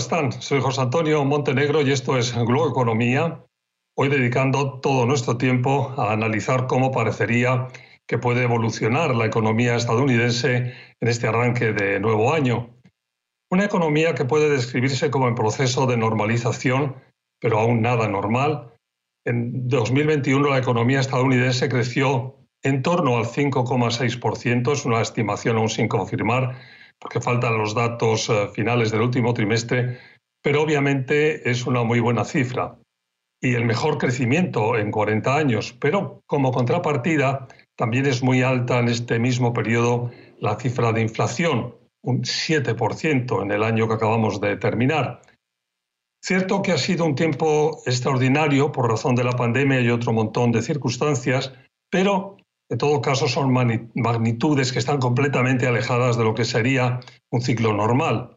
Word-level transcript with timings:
están? 0.00 0.32
Soy 0.32 0.62
José 0.62 0.80
Antonio 0.80 1.22
Montenegro 1.26 1.82
y 1.82 1.92
esto 1.92 2.16
es 2.16 2.34
Globo 2.34 2.70
Economía. 2.70 3.44
Hoy 3.98 4.08
dedicando 4.08 4.80
todo 4.80 5.04
nuestro 5.04 5.36
tiempo 5.36 5.92
a 5.98 6.12
analizar 6.12 6.66
cómo 6.66 6.90
parecería 6.90 7.68
que 8.08 8.16
puede 8.16 8.44
evolucionar 8.44 9.14
la 9.14 9.26
economía 9.26 9.76
estadounidense 9.76 10.72
en 11.00 11.08
este 11.08 11.28
arranque 11.28 11.74
de 11.74 12.00
nuevo 12.00 12.32
año. 12.32 12.70
Una 13.50 13.66
economía 13.66 14.14
que 14.14 14.24
puede 14.24 14.48
describirse 14.48 15.10
como 15.10 15.28
en 15.28 15.34
proceso 15.34 15.86
de 15.86 15.98
normalización, 15.98 16.96
pero 17.38 17.58
aún 17.58 17.82
nada 17.82 18.08
normal. 18.08 18.72
En 19.26 19.68
2021 19.68 20.48
la 20.48 20.58
economía 20.58 21.00
estadounidense 21.00 21.68
creció 21.68 22.36
en 22.62 22.80
torno 22.80 23.18
al 23.18 23.26
5,6%, 23.26 24.72
es 24.72 24.86
una 24.86 25.02
estimación 25.02 25.58
aún 25.58 25.68
sin 25.68 25.88
confirmar, 25.88 26.56
porque 27.00 27.20
faltan 27.20 27.58
los 27.58 27.74
datos 27.74 28.28
eh, 28.28 28.48
finales 28.54 28.90
del 28.90 29.02
último 29.02 29.34
trimestre, 29.34 29.98
pero 30.42 30.62
obviamente 30.62 31.50
es 31.50 31.66
una 31.66 31.82
muy 31.82 32.00
buena 32.00 32.24
cifra 32.24 32.76
y 33.40 33.54
el 33.54 33.64
mejor 33.64 33.98
crecimiento 33.98 34.76
en 34.76 34.90
40 34.90 35.34
años, 35.34 35.74
pero 35.80 36.22
como 36.26 36.52
contrapartida 36.52 37.48
también 37.76 38.06
es 38.06 38.22
muy 38.22 38.42
alta 38.42 38.78
en 38.78 38.88
este 38.88 39.18
mismo 39.18 39.52
periodo 39.54 40.10
la 40.38 40.56
cifra 40.56 40.92
de 40.92 41.00
inflación, 41.00 41.74
un 42.02 42.22
7% 42.22 43.42
en 43.42 43.50
el 43.50 43.62
año 43.62 43.88
que 43.88 43.94
acabamos 43.94 44.40
de 44.40 44.56
terminar. 44.56 45.22
Cierto 46.22 46.60
que 46.60 46.72
ha 46.72 46.78
sido 46.78 47.06
un 47.06 47.14
tiempo 47.14 47.80
extraordinario 47.86 48.72
por 48.72 48.90
razón 48.90 49.14
de 49.14 49.24
la 49.24 49.32
pandemia 49.32 49.80
y 49.80 49.88
otro 49.88 50.12
montón 50.12 50.52
de 50.52 50.60
circunstancias, 50.60 51.54
pero 51.90 52.36
en 52.70 52.78
todo 52.78 53.02
caso 53.02 53.26
son 53.26 53.52
magnitudes 53.52 54.72
que 54.72 54.78
están 54.78 54.98
completamente 54.98 55.66
alejadas 55.66 56.16
de 56.16 56.24
lo 56.24 56.34
que 56.34 56.44
sería 56.44 57.00
un 57.30 57.42
ciclo 57.42 57.74
normal. 57.74 58.36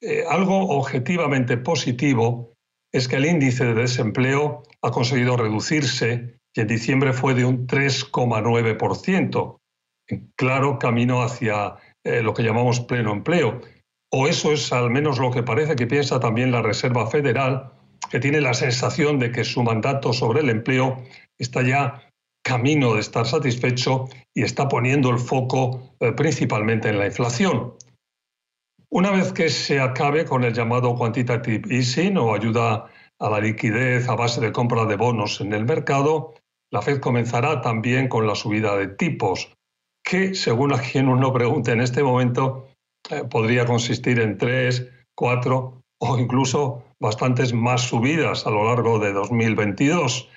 Eh, 0.00 0.24
algo 0.28 0.68
objetivamente 0.68 1.56
positivo 1.56 2.54
es 2.92 3.08
que 3.08 3.16
el 3.16 3.26
índice 3.26 3.64
de 3.64 3.74
desempleo 3.74 4.62
ha 4.82 4.90
conseguido 4.92 5.36
reducirse 5.36 6.38
y 6.54 6.60
en 6.60 6.68
diciembre 6.68 7.12
fue 7.12 7.34
de 7.34 7.44
un 7.44 7.66
3,9%, 7.66 9.58
en 10.08 10.32
claro 10.36 10.78
camino 10.78 11.22
hacia 11.22 11.76
eh, 12.04 12.22
lo 12.22 12.34
que 12.34 12.44
llamamos 12.44 12.80
pleno 12.80 13.12
empleo. 13.12 13.60
O 14.12 14.28
eso 14.28 14.52
es 14.52 14.72
al 14.72 14.90
menos 14.90 15.18
lo 15.18 15.32
que 15.32 15.42
parece 15.42 15.74
que 15.74 15.88
piensa 15.88 16.20
también 16.20 16.52
la 16.52 16.62
Reserva 16.62 17.08
Federal, 17.08 17.72
que 18.10 18.20
tiene 18.20 18.40
la 18.40 18.54
sensación 18.54 19.18
de 19.18 19.32
que 19.32 19.42
su 19.42 19.64
mandato 19.64 20.12
sobre 20.12 20.40
el 20.40 20.50
empleo 20.50 21.02
está 21.36 21.62
ya 21.62 22.05
camino 22.46 22.94
de 22.94 23.00
estar 23.00 23.26
satisfecho 23.26 24.08
y 24.32 24.44
está 24.44 24.68
poniendo 24.68 25.10
el 25.10 25.18
foco 25.18 25.96
eh, 25.98 26.12
principalmente 26.12 26.88
en 26.88 26.98
la 27.00 27.06
inflación. 27.06 27.74
Una 28.88 29.10
vez 29.10 29.32
que 29.32 29.48
se 29.48 29.80
acabe 29.80 30.24
con 30.24 30.44
el 30.44 30.54
llamado 30.54 30.94
quantitative 30.94 31.62
easing 31.74 32.16
o 32.16 32.34
ayuda 32.34 32.86
a 33.18 33.30
la 33.30 33.40
liquidez 33.40 34.08
a 34.08 34.14
base 34.14 34.40
de 34.40 34.52
compra 34.52 34.84
de 34.84 34.94
bonos 34.94 35.40
en 35.40 35.52
el 35.54 35.64
mercado, 35.64 36.34
la 36.70 36.82
Fed 36.82 37.00
comenzará 37.00 37.62
también 37.62 38.08
con 38.08 38.28
la 38.28 38.36
subida 38.36 38.76
de 38.76 38.88
tipos, 38.88 39.52
que 40.04 40.36
según 40.36 40.72
a 40.72 40.78
quien 40.78 41.08
uno 41.08 41.32
pregunte 41.32 41.72
en 41.72 41.80
este 41.80 42.04
momento, 42.04 42.68
eh, 43.10 43.24
podría 43.28 43.66
consistir 43.66 44.20
en 44.20 44.38
tres, 44.38 44.86
cuatro 45.16 45.82
o 45.98 46.16
incluso 46.16 46.84
bastantes 47.00 47.52
más 47.52 47.82
subidas 47.82 48.46
a 48.46 48.50
lo 48.50 48.64
largo 48.66 49.00
de 49.00 49.12
2022. 49.12 50.28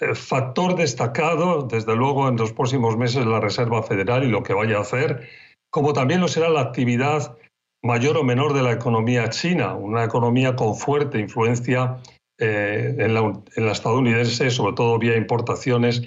Eh, 0.00 0.14
factor 0.14 0.76
destacado, 0.76 1.62
desde 1.62 1.96
luego, 1.96 2.28
en 2.28 2.36
los 2.36 2.52
próximos 2.52 2.96
meses 2.96 3.26
la 3.26 3.40
Reserva 3.40 3.82
Federal 3.82 4.24
y 4.24 4.28
lo 4.28 4.42
que 4.42 4.54
vaya 4.54 4.78
a 4.78 4.82
hacer, 4.82 5.28
como 5.70 5.92
también 5.92 6.20
lo 6.20 6.28
será 6.28 6.48
la 6.48 6.60
actividad 6.60 7.36
mayor 7.82 8.16
o 8.16 8.24
menor 8.24 8.54
de 8.54 8.62
la 8.62 8.72
economía 8.72 9.28
china, 9.30 9.74
una 9.74 10.04
economía 10.04 10.56
con 10.56 10.76
fuerte 10.76 11.20
influencia 11.20 11.98
eh, 12.38 12.94
en, 12.98 13.14
la, 13.14 13.20
en, 13.20 13.66
la, 13.66 13.72
estadounidense, 13.72 14.50
sobre 14.50 14.74
todo 14.74 14.98
vía 14.98 15.16
importaciones, 15.16 16.02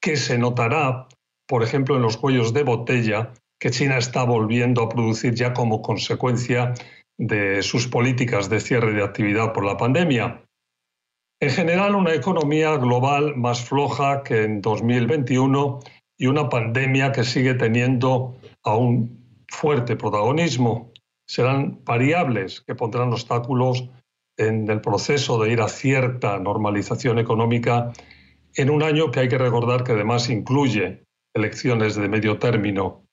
que 0.00 0.16
se 0.16 0.38
notará, 0.38 1.08
por 1.48 1.62
ejemplo, 1.62 1.96
en 1.96 2.02
los 2.02 2.16
cuellos 2.16 2.52
de 2.52 2.62
botella 2.62 3.32
que 3.60 3.70
China 3.70 3.96
está 3.96 4.24
volviendo 4.24 4.82
a 4.82 4.88
producir 4.88 5.34
ya 5.34 5.54
como 5.54 5.82
consecuencia 5.82 6.74
de 7.18 7.62
sus 7.62 7.86
políticas 7.86 8.50
de 8.50 8.60
cierre 8.60 8.92
de 8.92 9.02
actividad 9.02 9.52
por 9.52 9.64
la 9.64 9.76
pandemia. 9.76 10.43
En 11.44 11.50
general, 11.50 11.94
una 11.94 12.14
economía 12.14 12.74
global 12.78 13.36
más 13.36 13.62
floja 13.62 14.22
que 14.22 14.44
en 14.44 14.62
2021 14.62 15.80
y 16.16 16.26
una 16.26 16.48
pandemia 16.48 17.12
que 17.12 17.22
sigue 17.22 17.52
teniendo 17.52 18.38
aún 18.62 19.44
fuerte 19.48 19.94
protagonismo 19.94 20.90
serán 21.28 21.80
variables 21.84 22.62
que 22.62 22.74
pondrán 22.74 23.12
obstáculos 23.12 23.90
en 24.38 24.70
el 24.70 24.80
proceso 24.80 25.38
de 25.38 25.52
ir 25.52 25.60
a 25.60 25.68
cierta 25.68 26.38
normalización 26.38 27.18
económica 27.18 27.92
en 28.54 28.70
un 28.70 28.82
año 28.82 29.10
que 29.10 29.20
hay 29.20 29.28
que 29.28 29.36
recordar 29.36 29.84
que 29.84 29.92
además 29.92 30.30
incluye 30.30 31.04
elecciones 31.34 31.94
de 31.94 32.08
medio 32.08 32.38
término. 32.38 33.04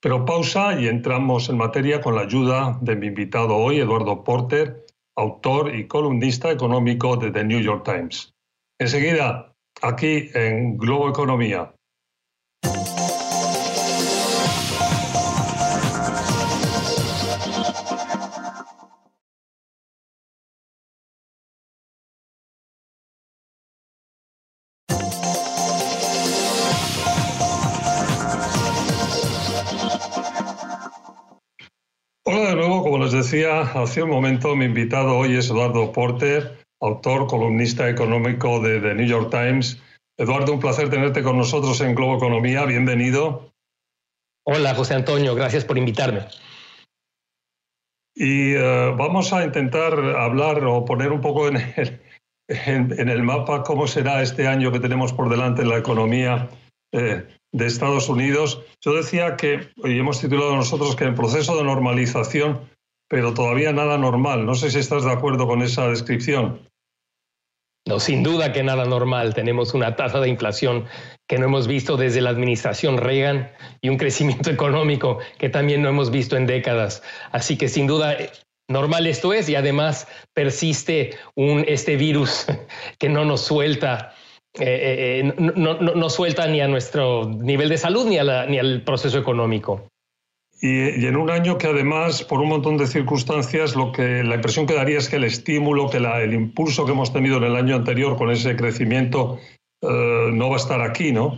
Pero 0.00 0.24
pausa 0.24 0.80
y 0.80 0.88
entramos 0.88 1.50
en 1.50 1.58
materia 1.58 2.00
con 2.00 2.14
la 2.14 2.22
ayuda 2.22 2.78
de 2.80 2.96
mi 2.96 3.08
invitado 3.08 3.54
hoy, 3.54 3.80
Eduardo 3.80 4.24
Porter, 4.24 4.85
autor 5.16 5.74
y 5.74 5.86
columnista 5.86 6.50
económico 6.50 7.16
de 7.16 7.30
The 7.30 7.44
New 7.44 7.60
York 7.60 7.84
Times. 7.84 8.34
Enseguida, 8.78 9.54
aquí 9.82 10.30
en 10.34 10.76
Globo 10.76 11.08
Economía. 11.08 11.72
Decía 33.36 33.60
hace 33.60 34.02
un 34.02 34.08
momento, 34.08 34.56
mi 34.56 34.64
invitado 34.64 35.18
hoy 35.18 35.36
es 35.36 35.50
Eduardo 35.50 35.92
Porter, 35.92 36.56
autor, 36.80 37.26
columnista 37.26 37.86
económico 37.90 38.60
de 38.60 38.80
The 38.80 38.94
New 38.94 39.06
York 39.06 39.30
Times. 39.30 39.82
Eduardo, 40.16 40.54
un 40.54 40.60
placer 40.60 40.88
tenerte 40.88 41.22
con 41.22 41.36
nosotros 41.36 41.82
en 41.82 41.94
Globo 41.94 42.16
Economía. 42.16 42.64
Bienvenido. 42.64 43.52
Hola, 44.46 44.74
José 44.74 44.94
Antonio. 44.94 45.34
Gracias 45.34 45.66
por 45.66 45.76
invitarme. 45.76 46.20
Y 48.14 48.54
eh, 48.54 48.94
vamos 48.96 49.34
a 49.34 49.44
intentar 49.44 49.92
hablar 49.92 50.64
o 50.64 50.86
poner 50.86 51.12
un 51.12 51.20
poco 51.20 51.48
en 51.48 51.56
el, 51.56 52.00
en, 52.48 53.08
el, 53.10 53.22
mapa 53.22 53.64
cómo 53.64 53.86
será 53.86 54.22
este 54.22 54.48
año 54.48 54.72
que 54.72 54.80
tenemos 54.80 55.12
por 55.12 55.28
delante 55.28 55.60
en 55.60 55.68
la 55.68 55.76
economía 55.76 56.48
eh, 56.92 57.26
de 57.52 57.66
Estados 57.66 58.08
Unidos. 58.08 58.62
Yo 58.80 58.94
decía 58.94 59.36
que, 59.36 59.68
hoy 59.82 59.98
hemos 59.98 60.22
titulado 60.22 60.56
nosotros 60.56 60.96
que 60.96 61.04
en 61.04 61.14
proceso 61.14 61.54
de 61.58 61.64
normalización 61.64 62.74
pero 63.08 63.34
todavía 63.34 63.72
nada 63.72 63.98
normal. 63.98 64.46
No 64.46 64.54
sé 64.54 64.70
si 64.70 64.78
estás 64.78 65.04
de 65.04 65.12
acuerdo 65.12 65.46
con 65.46 65.62
esa 65.62 65.88
descripción. 65.88 66.68
No, 67.86 68.00
sin 68.00 68.24
duda 68.24 68.52
que 68.52 68.64
nada 68.64 68.84
normal. 68.84 69.32
Tenemos 69.34 69.72
una 69.72 69.94
tasa 69.94 70.18
de 70.18 70.28
inflación 70.28 70.86
que 71.28 71.38
no 71.38 71.46
hemos 71.46 71.68
visto 71.68 71.96
desde 71.96 72.20
la 72.20 72.30
administración 72.30 72.98
Reagan 72.98 73.52
y 73.80 73.88
un 73.88 73.96
crecimiento 73.98 74.50
económico 74.50 75.18
que 75.38 75.48
también 75.48 75.82
no 75.82 75.88
hemos 75.88 76.10
visto 76.10 76.36
en 76.36 76.46
décadas. 76.46 77.02
Así 77.30 77.56
que 77.56 77.68
sin 77.68 77.86
duda 77.86 78.16
normal 78.68 79.06
esto 79.06 79.32
es 79.32 79.48
y 79.48 79.54
además 79.54 80.08
persiste 80.34 81.16
un, 81.36 81.64
este 81.68 81.96
virus 81.96 82.46
que 82.98 83.08
no 83.08 83.24
nos 83.24 83.42
suelta. 83.42 84.12
Eh, 84.58 84.64
eh, 84.64 85.20
eh, 85.20 85.52
no, 85.54 86.10
suelta 86.10 86.46
ni 86.46 86.62
a 86.62 86.66
nuestro 86.66 87.28
nivel 87.28 87.68
de 87.68 87.76
salud 87.76 88.06
ni, 88.06 88.18
a 88.18 88.46
ni 88.46 88.58
al 88.58 88.82
proceso 88.82 89.18
económico. 89.18 89.86
Y, 90.60 91.06
en 91.06 91.16
un 91.16 91.30
año 91.30 91.58
que 91.58 91.66
además, 91.66 92.22
por 92.24 92.40
un 92.40 92.48
montón 92.48 92.78
de 92.78 92.86
circunstancias, 92.86 93.76
lo 93.76 93.92
que 93.92 94.22
la 94.24 94.36
impresión 94.36 94.66
que 94.66 94.74
daría 94.74 94.98
es 94.98 95.08
que 95.08 95.16
el 95.16 95.24
estímulo, 95.24 95.90
que 95.90 95.98
el 95.98 96.32
impulso 96.32 96.86
que 96.86 96.92
hemos 96.92 97.12
tenido 97.12 97.36
en 97.36 97.44
el 97.44 97.56
año 97.56 97.76
anterior 97.76 98.16
con 98.16 98.30
ese 98.30 98.56
crecimiento 98.56 99.38
eh, 99.82 100.30
no 100.32 100.48
va 100.48 100.54
a 100.54 100.58
estar 100.58 100.80
aquí, 100.80 101.12
¿no? 101.12 101.36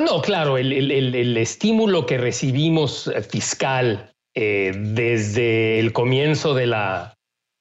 No, 0.00 0.20
claro, 0.20 0.58
el, 0.58 1.36
estímulo 1.36 2.06
que 2.06 2.18
recibimos 2.18 3.10
fiscal 3.30 4.12
eh, 4.34 4.72
desde 4.74 5.78
el 5.78 5.92
comienzo 5.92 6.54
de 6.54 6.66
la, 6.66 7.14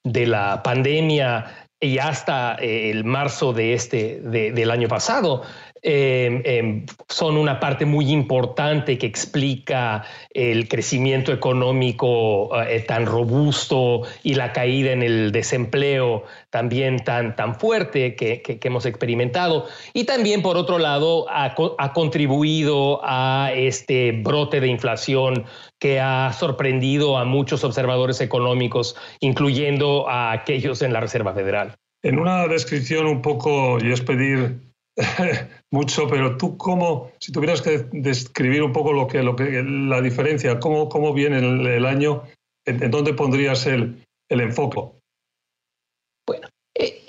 de 0.04 0.26
la 0.26 0.64
pandemia 0.64 1.65
y 1.80 1.98
hasta 2.00 2.56
el 2.56 3.04
marzo 3.04 3.54
de 3.54 3.74
este, 3.74 4.20
del 4.22 4.72
año 4.72 4.88
pasado, 4.88 5.44
Em, 5.88 6.42
em, 6.46 6.86
son 7.10 7.38
una 7.38 7.60
parte 7.60 7.86
muy 7.86 8.10
importante 8.12 8.98
que 8.98 9.06
explica 9.06 10.04
el 10.34 10.68
crecimiento 10.68 11.32
económico 11.32 12.50
eh, 12.60 12.80
tan 12.80 13.06
robusto 13.06 14.02
y 14.24 14.34
la 14.34 14.52
caída 14.52 14.94
en 14.94 15.04
el 15.04 15.32
desempleo 15.32 16.24
también 16.56 17.04
tan, 17.04 17.36
tan 17.36 17.60
fuerte 17.60 18.16
que, 18.16 18.42
hemos 18.64 18.86
experimentado. 18.86 19.68
Y 19.92 20.06
también, 20.06 20.42
por 20.42 20.56
otro 20.56 20.80
lado, 20.80 21.30
ha, 21.30 21.54
ha, 21.78 21.92
contribuido 21.92 23.02
a 23.04 23.52
este 23.54 24.14
brote 24.14 24.62
de 24.62 24.68
inflación 24.68 25.44
que 25.82 26.00
ha 26.00 26.32
sorprendido 26.32 27.18
a 27.18 27.26
muchos 27.26 27.66
observadores 27.66 28.22
económicos, 28.22 28.96
incluyendo 29.20 30.08
a 30.08 30.32
aquellos 30.32 30.82
en 30.82 30.94
la 30.94 31.02
Reserva 31.02 31.34
Federal. 31.34 31.76
En 32.02 32.20
una 32.20 32.48
descripción 32.48 33.06
un 33.06 33.22
poco, 33.22 33.78
y 33.84 33.92
es 33.92 34.00
pedir 34.00 34.58
mucho, 35.72 36.08
pero 36.08 36.38
tú 36.38 36.56
cómo, 36.56 37.12
si 37.20 37.34
tuvieras 37.34 37.62
que 37.62 37.86
describir 37.92 38.64
un 38.64 38.72
poco 38.72 38.94
lo 38.94 39.08
que, 39.08 39.22
lo 39.22 39.36
que 39.36 39.62
la 39.62 40.00
diferencia, 40.00 40.58
cómo, 40.62 40.88
cómo 40.88 41.14
viene 41.14 41.40
el, 41.40 41.86
año, 41.86 42.24
¿en, 42.66 42.90
dónde 42.92 43.14
pondrías 43.14 43.66
el, 43.66 44.06
el 44.30 44.40
enfoque? 44.40 44.95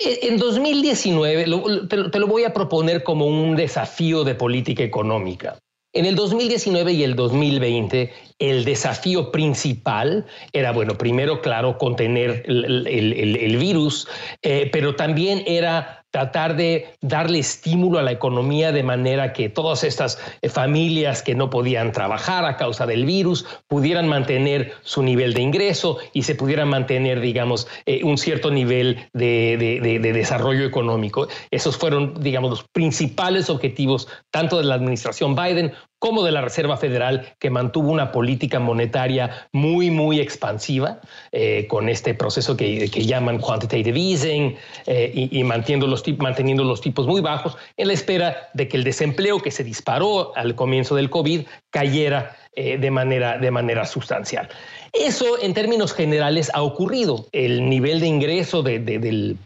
En 0.07 0.37
2019 0.37 1.45
te 1.87 2.19
lo 2.19 2.27
voy 2.27 2.43
a 2.45 2.53
proponer 2.53 3.03
como 3.03 3.25
un 3.25 3.55
desafío 3.55 4.23
de 4.23 4.35
política 4.35 4.83
económica. 4.83 5.57
En 5.93 6.05
el 6.05 6.15
2019 6.15 6.93
y 6.93 7.03
el 7.03 7.15
2020, 7.15 8.13
el 8.39 8.65
desafío 8.65 9.31
principal 9.31 10.25
era, 10.53 10.71
bueno, 10.71 10.97
primero, 10.97 11.41
claro, 11.41 11.77
contener 11.77 12.43
el, 12.45 13.57
virus, 13.57 14.07
eh, 14.43 14.69
pero 14.71 14.95
también 14.95 15.43
era 15.47 15.96
tratar 16.17 16.55
de 16.55 16.95
darle 16.99 17.37
estímulo 17.37 17.99
a 17.99 18.01
la 18.01 18.11
economía 18.11 18.71
de 18.71 18.81
manera 18.81 19.33
que 19.33 19.49
todas 19.49 19.83
estas 19.83 20.17
eh, 20.41 20.49
familias 20.49 21.21
que 21.21 21.35
no 21.35 21.51
podían 21.51 21.91
trabajar 21.91 22.43
a 22.45 22.57
causa 22.57 22.87
del 22.87 23.05
virus 23.05 23.45
pudieran 23.67 24.07
mantener 24.07 24.73
su 24.81 25.03
nivel 25.03 25.35
de 25.35 25.43
ingreso 25.43 25.99
y 26.13 26.23
se 26.23 26.33
pudieran 26.33 26.69
mantener, 26.69 27.19
digamos, 27.19 27.67
eh, 27.85 28.03
un 28.03 28.17
cierto 28.17 28.49
nivel 28.49 29.07
de, 29.13 29.99
desarrollo 30.01 30.65
económico. 30.65 31.27
Esos 31.51 31.77
fueron, 31.77 32.19
digamos, 32.19 32.49
los 32.49 32.63
principales 32.63 33.51
objetivos 33.51 34.07
tanto 34.31 34.57
de 34.57 34.63
la 34.63 34.73
administración 34.73 35.35
Biden 35.35 35.71
como 35.99 36.23
de 36.23 36.31
la 36.31 36.41
Reserva 36.41 36.77
Federal, 36.77 37.33
que 37.39 37.49
mantuvo 37.49 37.91
una 37.91 38.11
política 38.11 38.59
monetaria 38.59 39.47
muy, 39.51 39.89
muy 39.91 40.19
expansiva, 40.19 41.01
eh, 41.31 41.67
con 41.67 41.89
este 41.89 42.13
proceso 42.13 42.55
que, 42.55 42.87
llaman 42.87 43.39
quantitative 43.39 43.97
easing 43.99 44.55
y, 44.85 45.39
y 45.39 45.43
manteniendo 45.43 45.87
los 45.87 46.03
manteniendo 46.17 46.63
los 46.63 46.81
tipos 46.81 47.07
muy 47.07 47.21
bajos 47.21 47.57
en 47.77 47.87
la 47.87 47.93
espera 47.93 48.49
de 48.53 48.67
que 48.67 48.77
el 48.77 48.83
desempleo 48.83 49.39
que 49.39 49.51
se 49.51 49.63
disparó 49.63 50.35
al 50.35 50.55
comienzo 50.55 50.95
del 50.95 51.09
COVID 51.09 51.45
cayera 51.69 52.35
eh, 52.59 52.79
de, 52.79 52.89
manera, 52.89 53.37
de 53.37 53.51
manera 53.51 53.85
sustancial. 53.85 54.49
Eso 54.91 55.39
en 55.39 55.53
términos 55.53 55.93
generales 55.93 56.49
ha 56.55 56.63
ocurrido. 56.63 57.27
El 57.31 57.69
nivel 57.69 57.99
de 57.99 58.07
ingreso 58.07 58.63
del 58.63 59.37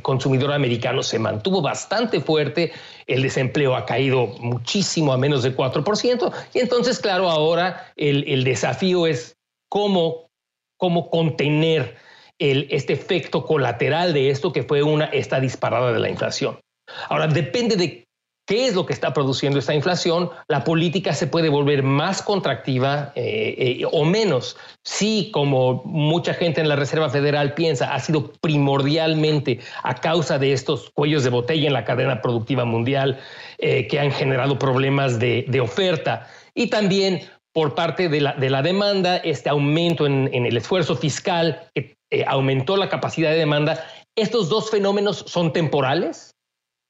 consumidor 0.00 0.52
americano 0.52 1.02
se 1.02 1.18
mantuvo 1.18 1.60
bastante 1.60 2.20
fuerte, 2.20 2.70
el 3.08 3.22
desempleo 3.22 3.74
ha 3.74 3.84
caído 3.84 4.28
muchísimo 4.38 5.12
a 5.12 5.18
menos 5.18 5.42
de 5.42 5.56
4%, 5.56 6.32
y 6.54 6.60
entonces, 6.60 7.00
claro, 7.00 7.28
ahora 7.28 7.92
el, 7.96 8.22
el 8.28 8.44
desafío 8.44 9.08
es 9.08 9.34
cómo, 9.68 10.28
cómo 10.76 11.10
contener 11.10 11.96
este 12.38 12.92
efecto 12.92 13.44
colateral 13.44 14.12
de 14.12 14.30
esto 14.30 14.52
que 14.52 14.62
fue 14.62 14.84
una, 14.84 15.06
esta 15.06 15.40
disparada 15.40 15.92
de 15.92 15.98
la 15.98 16.10
inflación. 16.10 16.60
Ahora, 17.08 17.26
depende 17.26 17.74
de 17.74 18.06
qué 18.52 18.66
es 18.66 18.74
lo 18.74 18.84
que 18.84 18.92
está 18.92 19.14
produciendo 19.14 19.58
esta 19.58 19.72
inflación, 19.72 20.28
la 20.46 20.62
política 20.62 21.14
se 21.14 21.26
puede 21.26 21.48
volver 21.48 21.82
más 21.82 22.20
contractiva 22.20 23.10
eh, 23.14 23.54
eh, 23.56 23.84
o 23.90 24.04
menos. 24.04 24.58
Si, 24.84 25.30
como 25.32 25.80
mucha 25.86 26.34
gente 26.34 26.60
en 26.60 26.68
la 26.68 26.76
Reserva 26.76 27.08
Federal 27.08 27.54
piensa, 27.54 27.94
ha 27.94 27.98
sido 27.98 28.30
primordialmente 28.42 29.60
a 29.82 29.94
causa 29.94 30.38
de 30.38 30.52
estos 30.52 30.90
cuellos 30.90 31.24
de 31.24 31.30
botella 31.30 31.66
en 31.66 31.72
la 31.72 31.86
cadena 31.86 32.20
productiva 32.20 32.66
mundial 32.66 33.18
eh, 33.56 33.86
que 33.86 33.98
han 33.98 34.12
generado 34.12 34.58
problemas 34.58 35.18
de, 35.18 35.60
oferta 35.62 36.28
y 36.54 36.66
también 36.66 37.22
por 37.54 37.74
parte 37.74 38.10
de 38.10 38.20
la, 38.20 38.34
de 38.34 38.50
la 38.50 38.60
demanda, 38.60 39.16
este 39.16 39.48
aumento 39.48 40.04
en, 40.04 40.28
el 40.30 40.58
esfuerzo 40.58 40.94
fiscal 40.94 41.70
que 41.74 41.96
aumentó 42.26 42.76
la 42.76 42.90
capacidad 42.90 43.30
de 43.30 43.38
demanda. 43.38 43.82
Estos 44.14 44.50
dos 44.50 44.70
fenómenos 44.70 45.24
son 45.26 45.54
temporales 45.54 46.32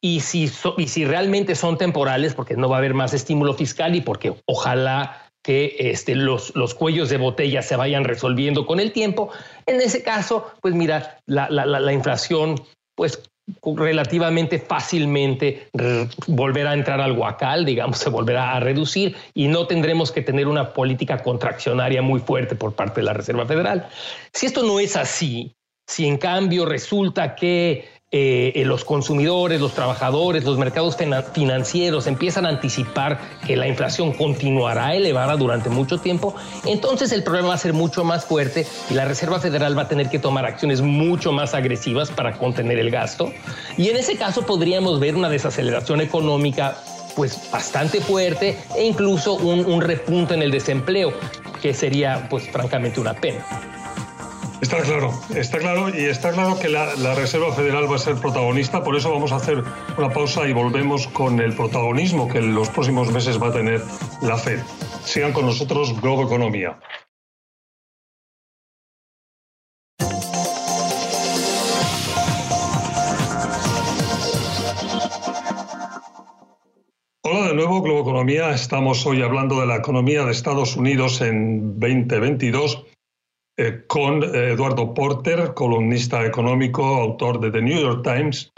y 0.04 0.20
si, 0.20 0.50
y 0.76 0.88
si 0.88 1.04
realmente 1.04 1.54
son 1.54 1.78
temporales, 1.78 2.34
porque 2.34 2.56
no 2.56 2.68
va 2.68 2.76
a 2.76 2.78
haber 2.78 2.94
más 2.94 3.14
estímulo 3.14 3.54
fiscal 3.54 3.94
y 3.94 4.00
porque 4.00 4.34
ojalá 4.46 5.30
que 5.44 5.76
este, 5.78 6.14
los, 6.14 6.54
los 6.54 6.74
cuellos 6.74 7.08
de 7.08 7.16
botella 7.16 7.62
se 7.62 7.76
vayan 7.76 8.04
resolviendo 8.04 8.66
con 8.66 8.80
el 8.80 8.92
tiempo, 8.92 9.30
en 9.66 9.80
ese 9.80 10.02
caso, 10.02 10.50
pues 10.60 10.74
mira, 10.74 11.18
la, 11.26 11.48
la, 11.50 11.66
la 11.66 11.92
inflación 11.92 12.60
pues 12.94 13.22
relativamente 13.76 14.58
fácilmente 14.58 15.68
volverá 16.28 16.70
a 16.70 16.74
entrar 16.74 17.00
al 17.00 17.12
guacal, 17.14 17.64
digamos, 17.64 17.98
se 17.98 18.08
volverá 18.08 18.54
a 18.54 18.60
reducir 18.60 19.16
y 19.34 19.48
no 19.48 19.66
tendremos 19.66 20.12
que 20.12 20.22
tener 20.22 20.46
una 20.46 20.72
política 20.72 21.22
contraccionaria 21.22 22.02
muy 22.02 22.20
fuerte 22.20 22.54
por 22.54 22.74
parte 22.74 23.00
de 23.00 23.06
la 23.06 23.12
Reserva 23.12 23.46
Federal. 23.46 23.88
Si 24.32 24.46
esto 24.46 24.62
no 24.62 24.78
es 24.78 24.96
así, 24.96 25.54
si 25.88 26.06
en 26.06 26.18
cambio 26.18 26.66
resulta 26.66 27.34
que 27.34 27.88
eh, 28.14 28.52
eh, 28.56 28.66
los 28.66 28.84
consumidores, 28.84 29.58
los 29.58 29.72
trabajadores, 29.72 30.44
los 30.44 30.58
mercados 30.58 30.98
financieros 31.32 32.06
empiezan 32.06 32.44
a 32.44 32.50
anticipar 32.50 33.18
que 33.46 33.56
la 33.56 33.66
inflación 33.66 34.12
continuará 34.12 34.94
elevada 34.94 35.34
durante 35.38 35.70
mucho 35.70 35.96
tiempo, 35.96 36.34
entonces 36.66 37.10
el 37.12 37.22
problema 37.22 37.48
va 37.48 37.54
a 37.54 37.58
ser 37.58 37.72
mucho 37.72 38.04
más 38.04 38.26
fuerte 38.26 38.66
y 38.90 38.92
la 38.92 39.06
Reserva 39.06 39.40
Federal 39.40 39.78
va 39.78 39.84
a 39.84 39.88
tener 39.88 40.10
que 40.10 40.18
tomar 40.18 40.44
acciones 40.44 40.82
mucho 40.82 41.32
más 41.32 41.54
agresivas 41.54 42.10
para 42.10 42.36
contener 42.36 42.78
el 42.78 42.90
gasto. 42.90 43.32
Y 43.78 43.88
en 43.88 43.96
ese 43.96 44.18
caso 44.18 44.44
podríamos 44.44 45.00
ver 45.00 45.16
una 45.16 45.30
desaceleración 45.30 46.02
económica 46.02 46.76
pues 47.16 47.50
bastante 47.50 48.02
fuerte 48.02 48.58
e 48.76 48.84
incluso 48.84 49.36
un, 49.36 49.64
un 49.64 49.80
repunte 49.80 50.34
en 50.34 50.42
el 50.42 50.50
desempleo, 50.50 51.14
que 51.62 51.72
sería 51.72 52.26
pues 52.28 52.46
francamente 52.50 53.00
una 53.00 53.14
pena. 53.14 53.81
Está 54.62 54.80
claro, 54.80 55.10
está 55.34 55.58
claro 55.58 55.88
y 55.88 56.04
está 56.04 56.30
claro 56.30 56.56
que 56.56 56.68
la, 56.68 56.94
Reserva 57.16 57.52
Federal 57.52 57.90
va 57.90 57.96
a 57.96 57.98
ser 57.98 58.14
protagonista, 58.14 58.84
por 58.84 58.94
eso 58.94 59.10
vamos 59.10 59.32
a 59.32 59.36
hacer 59.36 59.64
una 59.98 60.10
pausa 60.10 60.46
y 60.46 60.52
volvemos 60.52 61.08
con 61.08 61.40
el 61.40 61.52
protagonismo 61.52 62.28
que 62.28 62.38
en 62.38 62.54
los 62.54 62.68
próximos 62.68 63.10
meses 63.10 63.42
va 63.42 63.48
a 63.48 63.52
tener 63.52 63.82
la 64.22 64.36
Fed. 64.36 64.60
Sigan 65.02 65.32
con 65.32 65.46
nosotros 65.46 66.00
Globo 66.00 66.26
Economía. 66.26 66.78
Hola 77.24 77.48
de 77.48 77.54
nuevo, 77.54 77.82
Globo 77.82 78.02
Economía. 78.02 78.50
Estamos 78.52 79.04
hoy 79.06 79.22
hablando 79.22 79.58
de 79.58 79.66
la 79.66 79.74
economía 79.74 80.24
de 80.24 80.30
Estados 80.30 80.76
Unidos 80.76 81.20
en 81.20 81.80
2022 81.80 82.91
eh, 83.56 83.84
con 83.86 84.22
eh, 84.22 84.52
Eduardo 84.52 84.94
Porter, 84.94 85.54
columnista 85.54 86.24
económico, 86.24 86.84
autor 86.84 87.40
de 87.40 87.50
The 87.50 87.62
New 87.62 87.80
York 87.80 88.02
Times. 88.02 88.52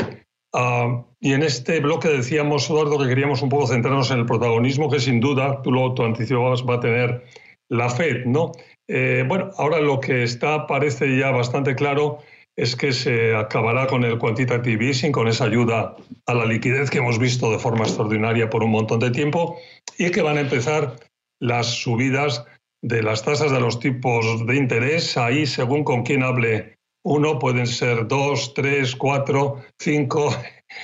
Ah, 0.52 1.04
y 1.20 1.32
en 1.32 1.42
este 1.42 1.80
bloque 1.80 2.08
decíamos, 2.08 2.70
Eduardo, 2.70 2.98
que 2.98 3.08
queríamos 3.08 3.42
un 3.42 3.48
poco 3.48 3.66
centrarnos 3.66 4.10
en 4.10 4.20
el 4.20 4.26
protagonismo 4.26 4.90
que 4.90 5.00
sin 5.00 5.18
duda, 5.20 5.60
tú 5.62 5.72
lo 5.72 5.94
anticipabas, 6.04 6.62
va 6.62 6.76
a 6.76 6.80
tener 6.80 7.24
la 7.68 7.88
Fed, 7.90 8.26
¿no? 8.26 8.52
Eh, 8.88 9.24
bueno, 9.26 9.50
ahora 9.56 9.80
lo 9.80 9.98
que 9.98 10.22
está 10.22 10.66
parece 10.66 11.18
ya 11.18 11.30
bastante 11.30 11.74
claro 11.74 12.18
es 12.56 12.76
que 12.76 12.92
se 12.92 13.34
acabará 13.34 13.86
con 13.86 14.04
el 14.04 14.18
quantitative 14.18 14.86
easing, 14.86 15.10
con 15.10 15.26
esa 15.26 15.46
ayuda 15.46 15.96
a 16.26 16.34
la 16.34 16.44
liquidez 16.44 16.90
que 16.90 16.98
hemos 16.98 17.18
visto 17.18 17.50
de 17.50 17.58
forma 17.58 17.84
extraordinaria 17.84 18.48
por 18.48 18.62
un 18.62 18.70
montón 18.70 19.00
de 19.00 19.10
tiempo, 19.10 19.56
y 19.98 20.10
que 20.10 20.22
van 20.22 20.36
a 20.36 20.42
empezar 20.42 20.94
las 21.40 21.66
subidas 21.66 22.44
de 22.84 23.02
las 23.02 23.22
tasas 23.22 23.50
de 23.50 23.60
los 23.60 23.80
tipos 23.80 24.46
de 24.46 24.56
interés, 24.56 25.16
ahí 25.16 25.46
según 25.46 25.84
con 25.84 26.02
quién 26.02 26.22
hable 26.22 26.76
uno, 27.02 27.38
pueden 27.38 27.66
ser 27.66 28.06
dos, 28.08 28.52
tres, 28.52 28.94
cuatro, 28.94 29.62
cinco. 29.78 30.30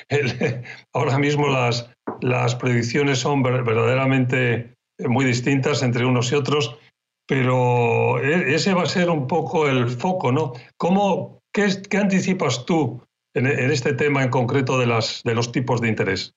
ahora 0.94 1.18
mismo 1.18 1.48
las, 1.48 1.90
las 2.22 2.54
predicciones 2.54 3.18
son 3.18 3.42
verdaderamente 3.42 4.74
muy 4.98 5.26
distintas 5.26 5.82
entre 5.82 6.06
unos 6.06 6.32
y 6.32 6.36
otros, 6.36 6.78
pero 7.28 8.18
e, 8.18 8.54
ese 8.54 8.72
va 8.72 8.84
a 8.84 8.86
ser 8.86 9.10
un 9.10 9.26
poco 9.26 9.68
el 9.68 9.90
foco, 9.90 10.32
¿no? 10.32 10.54
¿Cómo, 10.78 11.40
qué, 11.52 11.68
qué 11.88 11.98
anticipas 11.98 12.64
tú 12.64 13.02
en, 13.34 13.46
en, 13.46 13.70
este 13.70 13.92
tema 13.92 14.22
en 14.22 14.30
concreto 14.30 14.78
de, 14.78 14.86
las, 14.86 15.22
de 15.22 15.34
los 15.34 15.52
tipos 15.52 15.82
de 15.82 15.88
interés? 15.88 16.32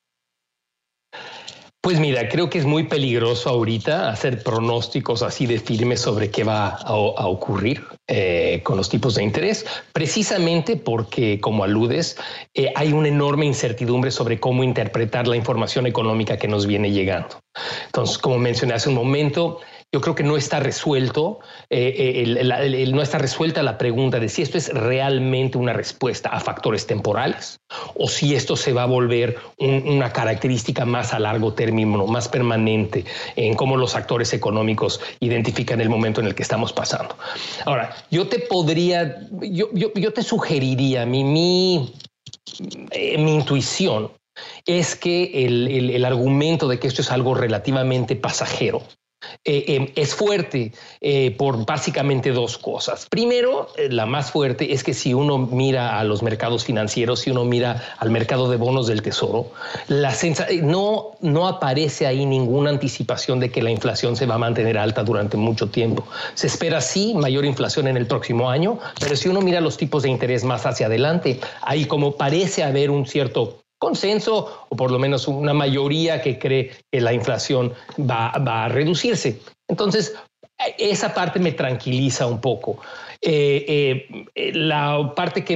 Pues 1.84 2.00
mira, 2.00 2.30
creo 2.30 2.50
que 2.50 2.60
es 2.60 2.66
muy 2.66 2.84
peligroso 2.84 3.50
ahorita 3.50 4.10
hacer 4.10 4.42
pronósticos 4.42 5.22
así 5.22 5.46
de 5.48 5.60
firmes 5.60 6.00
sobre 6.00 6.32
qué 6.32 6.46
va 6.46 6.70
a, 6.70 6.94
ocurrir 7.28 7.84
eh, 8.08 8.62
con 8.64 8.78
los 8.78 8.88
tipos 8.88 9.16
de 9.16 9.24
interés, 9.24 9.66
precisamente 9.92 10.78
porque, 10.78 11.42
como 11.42 11.66
aludes, 11.66 12.16
eh, 12.54 12.72
hay 12.74 12.94
una 12.94 13.10
enorme 13.10 13.46
incertidumbre 13.48 14.12
sobre 14.12 14.40
cómo 14.40 14.64
interpretar 14.64 15.28
la 15.28 15.36
información 15.36 15.86
económica 15.86 16.38
que 16.38 16.48
nos 16.48 16.68
viene 16.68 16.90
llegando. 16.90 17.42
Entonces, 17.88 18.18
como 18.18 18.38
mencioné 18.38 18.76
hace 18.76 18.88
un 18.88 18.96
momento, 18.96 19.60
yo 19.94 20.02
creo 20.02 20.16
que 20.16 20.24
no 20.24 20.38
está 20.38 20.60
resuelto, 20.60 21.40
eh, 21.70 22.26
eh, 22.26 22.88
no 22.92 23.04
está 23.04 23.20
resuelta 23.20 23.62
la 23.62 23.78
pregunta 23.78 24.20
de 24.20 24.28
si 24.28 24.42
esto 24.42 24.58
es 24.58 24.74
realmente 24.74 25.60
una 25.60 25.72
respuesta 25.72 26.30
a 26.30 26.40
factores 26.40 26.88
temporales 26.88 27.60
o 27.94 28.08
si 28.08 28.34
esto 28.34 28.56
se 28.56 28.74
va 28.74 28.84
a 28.84 28.88
volver 28.88 29.38
una 29.60 30.12
característica 30.12 30.84
más 30.86 31.14
a 31.14 31.20
largo 31.20 31.54
término, 31.54 32.08
más 32.08 32.28
permanente 32.28 33.06
en 33.36 33.54
cómo 33.54 33.78
los 33.78 33.94
actores 33.94 34.34
económicos 34.34 35.00
identifican 35.20 35.80
el 35.80 35.90
momento 35.90 36.22
en 36.22 36.28
el 36.28 36.34
que 36.34 36.42
estamos 36.42 36.74
pasando. 36.74 37.16
Ahora, 37.66 37.96
yo 38.10 38.28
te 38.28 38.40
podría, 38.40 39.20
yo, 39.42 39.70
te 40.14 40.24
sugeriría, 40.24 41.04
eh, 41.04 41.06
mi 41.06 41.86
intuición 43.36 44.12
es 44.66 44.96
que 44.96 45.46
el, 45.46 46.04
argumento 46.04 46.68
de 46.68 46.80
que 46.80 46.88
esto 46.88 47.04
es 47.04 47.12
algo 47.12 47.36
relativamente 47.36 48.16
pasajero 48.16 48.82
eh, 49.46 49.66
em, 49.68 49.88
es 49.96 50.16
fuerte 50.16 50.72
eh, 51.02 51.32
por 51.38 51.66
básicamente 51.66 52.32
dos 52.32 52.58
cosas. 52.58 53.08
Primero, 53.10 53.68
eh, 53.78 53.90
la 53.90 54.06
más 54.06 54.32
fuerte 54.32 54.74
es 54.74 54.84
que 54.84 54.94
si 54.94 55.14
uno 55.14 55.38
mira 55.38 56.00
a 56.00 56.04
los 56.04 56.24
mercados 56.24 56.64
financieros, 56.66 57.22
si 57.22 57.32
uno 57.32 57.44
mira 57.46 57.96
al 58.00 58.10
mercado 58.10 58.50
de 58.50 58.58
bonos 58.58 58.88
del 58.88 59.02
tesoro, 59.02 59.52
la 59.88 60.14
no, 60.62 61.12
no 61.22 61.48
aparece 61.48 62.08
ahí 62.08 62.26
ninguna 62.26 62.70
anticipación 62.70 63.40
de 63.40 63.52
que 63.52 63.62
la 63.62 63.72
inflación 63.72 64.16
se 64.16 64.26
va 64.26 64.36
a 64.36 64.38
mantener 64.38 64.78
alta 64.78 65.04
durante 65.04 65.38
mucho 65.38 65.70
tiempo. 65.70 66.06
Se 66.36 66.48
espera 66.48 66.82
sí 66.82 67.14
mayor 67.14 67.46
inflación 67.46 67.88
en 67.88 67.98
el 67.98 68.08
próximo 68.08 68.50
año, 68.50 68.80
pero 69.00 69.16
si 69.16 69.30
uno 69.30 69.42
mira 69.42 69.60
los 69.60 69.78
tipos 69.78 70.04
de 70.04 70.10
interés 70.10 70.44
más 70.44 70.66
hacia 70.66 70.86
adelante, 70.86 71.40
ahí 71.62 71.86
como 71.86 72.14
parece 72.16 72.64
haber 72.64 72.90
un 72.90 73.06
cierto 73.06 73.63
consenso 73.84 74.66
o 74.70 74.76
por 74.76 74.92
lo 74.92 75.00
menos 75.00 75.28
una 75.28 75.54
mayoría 75.54 76.22
que 76.22 76.40
cree 76.40 76.72
que 76.92 77.02
la 77.02 77.12
inflación 77.12 77.74
va, 78.00 78.30
a 78.30 78.70
reducirse. 78.70 79.40
Entonces, 79.68 80.16
esa 80.78 81.14
parte 81.14 81.40
me 81.40 81.52
tranquiliza 81.52 82.26
un 82.26 82.40
poco. 82.40 82.80
Eh, 83.22 84.08
eh, 84.36 84.52
la 84.54 85.14
parte 85.16 85.44
que 85.44 85.56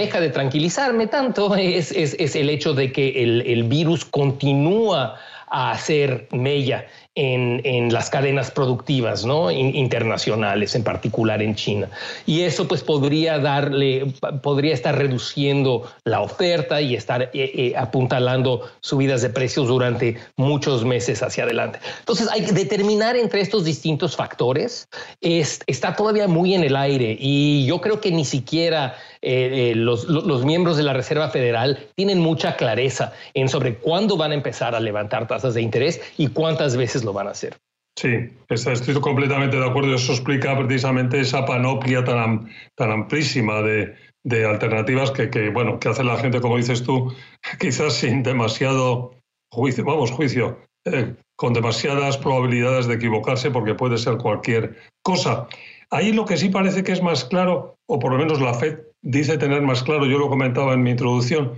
deja 0.00 0.20
de 0.20 0.30
tranquilizarme 0.30 1.06
tanto 1.06 1.54
es, 1.56 1.92
el 1.92 2.50
hecho 2.50 2.74
de 2.74 2.92
que 2.92 3.22
el, 3.22 3.42
el 3.46 3.64
virus 3.64 4.04
continúa 4.04 5.16
a 5.48 5.72
hacer 5.72 6.28
mella 6.32 6.86
en, 7.20 7.92
las 7.92 8.08
cadenas 8.08 8.50
productivas 8.50 9.24
¿no? 9.24 9.50
internacionales, 9.50 10.74
en 10.74 10.82
particular 10.82 11.42
en 11.42 11.54
China. 11.54 11.88
Y 12.24 12.42
eso 12.42 12.66
pues 12.66 12.82
podría 12.82 13.38
darle, 13.38 14.12
podría 14.42 14.72
estar 14.72 14.96
reduciendo 14.96 15.90
la 16.04 16.22
oferta 16.22 16.80
y 16.80 16.94
estar 16.94 17.22
eh, 17.22 17.30
eh, 17.34 17.74
apuntalando 17.76 18.70
subidas 18.80 19.22
de 19.22 19.30
precios 19.30 19.68
durante 19.68 20.18
muchos 20.36 20.84
meses 20.84 21.22
hacia 21.22 21.44
adelante. 21.44 21.78
Entonces 21.98 22.28
hay 22.30 22.42
que 22.42 22.52
determinar 22.52 23.16
entre 23.16 23.40
estos 23.40 23.64
distintos 23.64 24.16
factores 24.16 24.88
es, 25.20 25.60
está 25.66 25.94
todavía 25.94 26.28
muy 26.28 26.54
en 26.54 26.64
el 26.64 26.76
aire 26.76 27.16
y 27.18 27.66
yo 27.66 27.80
creo 27.80 28.00
que 28.00 28.10
ni 28.10 28.24
siquiera 28.24 28.94
eh, 29.22 29.74
los, 29.76 30.04
los, 30.04 30.46
miembros 30.46 30.78
de 30.78 30.82
la 30.82 30.94
Reserva 30.94 31.28
Federal 31.28 31.78
tienen 31.94 32.20
mucha 32.20 32.56
clareza 32.56 33.12
en 33.34 33.50
sobre 33.50 33.74
cuándo 33.74 34.16
van 34.16 34.30
a 34.30 34.34
empezar 34.34 34.74
a 34.74 34.80
levantar 34.80 35.26
tasas 35.26 35.52
de 35.52 35.60
interés 35.60 36.00
y 36.16 36.28
cuántas 36.28 36.74
veces 36.76 37.04
lo 37.04 37.09
van 37.12 37.28
a 37.28 37.30
hacer. 37.30 37.56
Sí, 37.96 38.30
estoy 38.48 38.94
completamente 39.00 39.58
de 39.58 39.66
acuerdo. 39.66 39.94
Eso 39.94 40.12
explica 40.12 40.56
precisamente 40.56 41.20
esa 41.20 41.44
panoplia 41.44 42.04
tan, 42.04 42.48
tan 42.76 42.90
amplísima 42.90 43.60
de, 43.62 43.94
de 44.24 44.46
alternativas 44.46 45.10
que, 45.10 45.30
que, 45.30 45.50
bueno, 45.50 45.78
que 45.78 45.88
hace 45.88 46.04
la 46.04 46.16
gente, 46.16 46.40
como 46.40 46.56
dices 46.56 46.82
tú, 46.82 47.12
quizás 47.60 47.94
sin 47.94 48.22
demasiado 48.22 49.12
juicio, 49.52 49.84
vamos, 49.84 50.10
juicio, 50.10 50.58
eh, 50.86 51.14
con 51.36 51.52
demasiadas 51.52 52.16
probabilidades 52.18 52.86
de 52.86 52.94
equivocarse 52.94 53.50
porque 53.50 53.74
puede 53.74 53.98
ser 53.98 54.16
cualquier 54.16 54.76
cosa. 55.02 55.46
Ahí 55.90 56.12
lo 56.12 56.24
que 56.24 56.36
sí 56.36 56.48
parece 56.48 56.84
que 56.84 56.92
es 56.92 57.02
más 57.02 57.24
claro, 57.24 57.76
o 57.86 57.98
por 57.98 58.12
lo 58.12 58.18
menos 58.18 58.40
la 58.40 58.54
FED 58.54 58.78
dice 59.02 59.38
tener 59.38 59.62
más 59.62 59.82
claro, 59.82 60.06
yo 60.06 60.18
lo 60.18 60.28
comentaba 60.28 60.74
en 60.74 60.82
mi 60.82 60.90
introducción, 60.90 61.54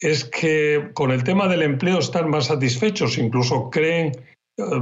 es 0.00 0.24
que 0.24 0.90
con 0.94 1.10
el 1.10 1.24
tema 1.24 1.46
del 1.46 1.62
empleo 1.62 1.98
están 1.98 2.30
más 2.30 2.46
satisfechos, 2.46 3.18
incluso 3.18 3.68
creen, 3.68 4.12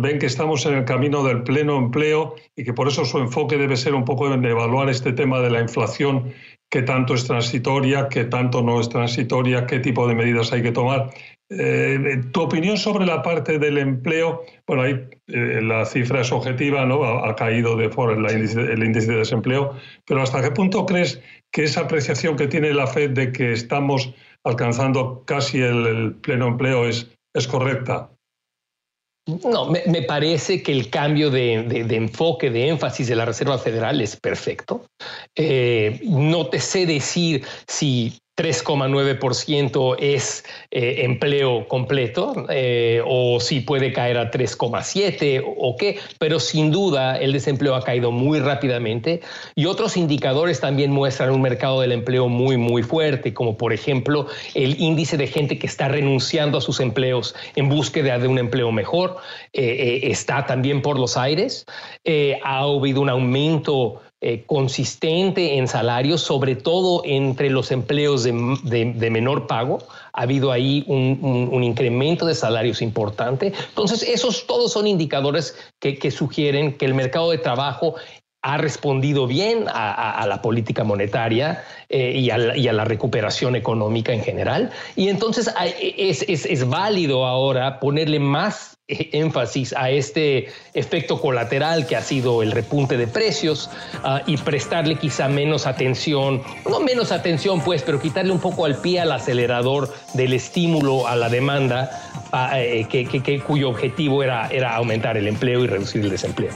ven 0.00 0.18
que 0.18 0.26
estamos 0.26 0.64
en 0.66 0.74
el 0.74 0.84
camino 0.84 1.22
del 1.22 1.42
pleno 1.42 1.76
empleo 1.76 2.34
y 2.56 2.64
que 2.64 2.72
por 2.72 2.88
eso 2.88 3.04
su 3.04 3.18
enfoque 3.18 3.56
debe 3.56 3.76
ser 3.76 3.94
un 3.94 4.04
poco 4.04 4.32
en 4.32 4.44
evaluar 4.44 4.88
este 4.88 5.12
tema 5.12 5.40
de 5.40 5.50
la 5.50 5.60
inflación, 5.60 6.32
qué 6.70 6.82
tanto 6.82 7.14
es 7.14 7.24
transitoria, 7.24 8.08
qué 8.08 8.24
tanto 8.24 8.62
no 8.62 8.80
es 8.80 8.88
transitoria, 8.88 9.66
qué 9.66 9.78
tipo 9.78 10.06
de 10.06 10.14
medidas 10.14 10.52
hay 10.52 10.62
que 10.62 10.72
tomar. 10.72 11.10
Eh, 11.50 12.24
tu 12.30 12.42
opinión 12.42 12.76
sobre 12.76 13.06
la 13.06 13.22
parte 13.22 13.58
del 13.58 13.78
empleo, 13.78 14.42
bueno, 14.66 14.82
ahí 14.82 15.08
eh, 15.28 15.60
la 15.62 15.86
cifra 15.86 16.20
es 16.20 16.30
objetiva, 16.30 16.84
¿no? 16.84 17.02
Ha, 17.04 17.34
caído 17.36 17.74
de 17.74 17.88
por 17.88 18.12
el 18.12 18.30
índice, 18.30 18.60
el 18.60 18.84
índice 18.84 19.12
de 19.12 19.18
desempleo, 19.18 19.74
pero 20.06 20.20
¿hasta 20.20 20.42
qué 20.42 20.50
punto 20.50 20.84
crees 20.84 21.22
que 21.50 21.64
esa 21.64 21.82
apreciación 21.82 22.36
que 22.36 22.48
tiene 22.48 22.74
la 22.74 22.86
FED 22.86 23.10
de 23.10 23.32
que 23.32 23.52
estamos 23.52 24.14
alcanzando 24.44 25.24
casi 25.24 25.62
el, 25.62 26.16
pleno 26.16 26.48
empleo 26.48 26.86
es, 26.86 27.16
es 27.34 27.48
correcta? 27.48 28.10
No, 29.28 29.66
me, 29.66 30.02
parece 30.02 30.62
que 30.62 30.72
el 30.72 30.88
cambio 30.88 31.30
de, 31.30 31.54
enfoque, 31.90 32.50
de 32.50 32.68
énfasis 32.68 33.08
de 33.08 33.14
la 33.14 33.26
Reserva 33.26 33.58
Federal 33.58 34.00
es 34.00 34.16
perfecto. 34.16 34.86
Eh, 35.34 36.00
no 36.04 36.46
te 36.46 36.58
sé 36.60 36.86
decir 36.86 37.44
si 37.66 38.18
3,9% 38.38 39.96
es 39.98 40.44
eh, 40.70 41.00
empleo 41.00 41.66
completo 41.66 42.46
eh, 42.48 43.02
o 43.04 43.40
si 43.40 43.58
puede 43.58 43.92
caer 43.92 44.16
a 44.16 44.30
3,7 44.30 45.42
o 45.44 45.76
qué, 45.76 45.98
pero 46.20 46.38
sin 46.38 46.70
duda 46.70 47.18
el 47.18 47.32
desempleo 47.32 47.74
ha 47.74 47.82
caído 47.82 48.12
muy 48.12 48.38
rápidamente 48.38 49.22
y 49.56 49.66
otros 49.66 49.96
indicadores 49.96 50.60
también 50.60 50.92
muestran 50.92 51.30
un 51.30 51.42
mercado 51.42 51.80
del 51.80 51.90
empleo 51.90 52.28
muy, 52.28 52.56
muy 52.56 52.84
fuerte, 52.84 53.34
como 53.34 53.56
por 53.56 53.72
ejemplo 53.72 54.28
el 54.54 54.80
índice 54.80 55.16
de 55.16 55.26
gente 55.26 55.58
que 55.58 55.66
está 55.66 55.88
renunciando 55.88 56.58
a 56.58 56.60
sus 56.60 56.78
empleos 56.78 57.34
en 57.56 57.68
búsqueda 57.68 58.20
de 58.20 58.28
un 58.28 58.38
empleo 58.38 58.70
mejor, 58.70 59.16
eh, 59.52 60.00
está 60.04 60.46
también 60.46 60.80
por 60.80 60.96
los 60.96 61.16
aires. 61.16 61.66
ha 62.44 62.58
habido 62.60 63.00
un 63.00 63.10
aumento 63.10 64.00
eh, 64.20 64.42
consistente 64.46 65.58
en 65.58 65.68
salarios, 65.68 66.22
sobre 66.22 66.56
todo 66.56 67.02
entre 67.04 67.50
los 67.50 67.70
empleos 67.70 68.24
de, 68.24 68.32
menor 69.12 69.46
pago. 69.46 69.78
Ha 70.12 70.22
habido 70.22 70.50
ahí 70.50 70.84
un, 70.88 71.62
incremento 71.62 72.26
de 72.26 72.34
salarios 72.34 72.82
importante. 72.82 73.52
Entonces, 73.68 74.02
esos 74.02 74.48
todos 74.48 74.72
son 74.72 74.88
indicadores 74.88 75.56
que, 75.78 76.10
sugieren 76.10 76.76
que 76.76 76.86
el 76.86 76.94
mercado 76.94 77.30
de 77.30 77.38
trabajo 77.38 77.94
ha 78.48 78.56
respondido 78.56 79.26
bien 79.26 79.66
a, 79.68 80.24
la 80.26 80.40
política 80.40 80.82
monetaria 80.82 81.64
eh, 81.90 82.12
y, 82.16 82.30
a 82.30 82.38
la, 82.72 82.84
recuperación 82.86 83.56
económica 83.56 84.14
en 84.14 84.22
general. 84.22 84.70
Y 84.96 85.08
entonces 85.08 85.50
es, 85.58 86.66
válido 86.66 87.26
ahora 87.26 87.78
ponerle 87.78 88.18
más 88.18 88.78
énfasis 88.88 89.74
a 89.76 89.90
este 89.90 90.48
efecto 90.72 91.20
colateral 91.20 91.86
que 91.86 91.94
ha 91.94 92.00
sido 92.00 92.42
el 92.42 92.52
repunte 92.52 92.96
de 92.96 93.06
precios 93.06 93.68
ah, 94.02 94.22
y 94.26 94.38
prestarle 94.38 94.94
quizá 94.94 95.28
menos 95.28 95.66
atención, 95.66 96.40
no 96.66 96.80
menos 96.80 97.12
atención 97.12 97.60
pues, 97.60 97.82
pero 97.82 98.00
quitarle 98.00 98.32
un 98.32 98.40
poco 98.40 98.64
al 98.64 98.78
pie 98.78 99.00
al 99.00 99.12
acelerador 99.12 99.92
del 100.14 100.32
estímulo 100.32 101.06
a 101.06 101.16
la 101.16 101.28
demanda 101.28 101.90
ah, 102.32 102.58
eh, 102.58 102.86
que, 102.88 103.42
cuyo 103.46 103.68
objetivo 103.68 104.22
era, 104.22 104.48
era 104.48 104.74
aumentar 104.74 105.18
el 105.18 105.28
empleo 105.28 105.64
y 105.64 105.66
reducir 105.66 106.00
el 106.00 106.08
desempleo. 106.08 106.52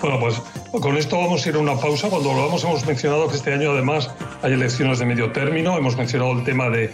Bueno, 0.00 0.18
pues 0.18 0.40
con 0.70 0.96
esto 0.96 1.18
vamos 1.18 1.44
a 1.44 1.48
ir 1.50 1.56
a 1.56 1.58
una 1.58 1.76
pausa. 1.76 2.08
Cuando 2.08 2.32
lo 2.32 2.46
vamos 2.46 2.64
hemos 2.64 2.86
mencionado 2.86 3.28
que 3.28 3.36
este 3.36 3.52
año 3.52 3.72
además 3.72 4.10
hay 4.42 4.54
elecciones 4.54 4.98
de 4.98 5.04
medio 5.04 5.30
término. 5.32 5.76
Hemos 5.76 5.96
mencionado 5.96 6.32
el 6.32 6.44
tema 6.44 6.70
de, 6.70 6.90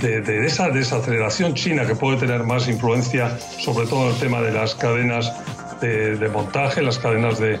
de, 0.00 0.46
esa 0.46 0.68
desaceleración 0.68 1.54
china 1.54 1.86
que 1.86 1.94
puede 1.94 2.18
tener 2.18 2.44
más 2.44 2.68
influencia, 2.68 3.38
sobre 3.38 3.86
todo 3.86 4.08
en 4.08 4.14
el 4.14 4.20
tema 4.20 4.42
de 4.42 4.52
las 4.52 4.74
cadenas 4.74 5.32
de, 5.80 6.16
de 6.16 6.28
montaje, 6.28 6.82
las 6.82 6.98
cadenas 6.98 7.38
de, 7.38 7.58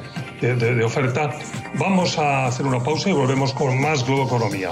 oferta. 0.84 1.30
Vamos 1.74 2.18
a 2.18 2.46
hacer 2.46 2.66
una 2.66 2.82
pausa 2.82 3.08
y 3.08 3.12
volvemos 3.12 3.54
con 3.54 3.80
más 3.80 4.04
Globo 4.06 4.26
Economía. 4.26 4.70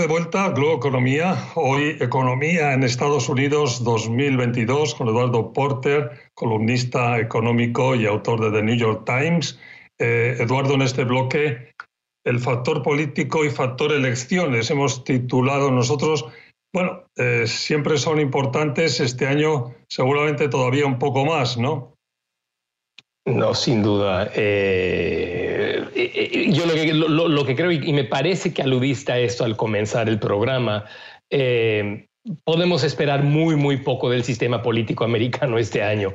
De 0.00 0.06
vuelta 0.06 0.48
Globo 0.48 0.76
Economía. 0.76 1.36
Hoy 1.56 1.98
Economía 2.00 2.72
en 2.72 2.84
Estados 2.84 3.28
Unidos 3.28 3.84
2022 3.84 4.94
con 4.94 5.08
Eduardo 5.08 5.52
Porter, 5.52 6.30
columnista 6.32 7.18
económico 7.18 7.94
y 7.94 8.06
autor 8.06 8.40
de 8.40 8.50
The 8.50 8.62
New 8.64 8.76
York 8.76 9.04
Times. 9.04 9.58
Eh, 9.98 10.38
Eduardo, 10.40 10.72
en 10.72 10.82
este 10.82 11.04
bloque, 11.04 11.74
el 12.24 12.38
factor 12.38 12.82
político 12.82 13.44
y 13.44 13.50
factor 13.50 13.92
elecciones. 13.92 14.70
Hemos 14.70 15.04
titulado 15.04 15.70
nosotros, 15.70 16.24
bueno, 16.72 17.04
eh, 17.16 17.46
siempre 17.46 17.98
son 17.98 18.20
importantes, 18.20 19.00
este 19.00 19.26
año 19.26 19.74
seguramente 19.86 20.48
todavía 20.48 20.86
un 20.86 20.98
poco 20.98 21.26
más, 21.26 21.58
¿no? 21.58 21.92
No, 23.26 23.54
sin 23.54 23.82
duda. 23.82 24.30
Eh, 24.34 25.84
eh, 25.94 26.12
eh, 26.14 26.52
yo 26.52 26.64
lo 26.66 27.44
que, 27.44 27.54
creo, 27.54 27.70
y 27.70 27.92
me 27.92 28.04
parece 28.04 28.54
que 28.54 28.62
aludiste 28.62 29.12
a 29.12 29.18
esto 29.18 29.44
al 29.44 29.56
comenzar 29.56 30.08
el 30.08 30.18
programa, 30.18 30.86
podemos 32.44 32.82
esperar 32.82 33.22
muy, 33.22 33.56
muy 33.56 33.76
poco 33.78 34.10
del 34.10 34.24
sistema 34.24 34.62
político 34.62 35.04
americano 35.04 35.58
este 35.58 35.82
año. 35.82 36.14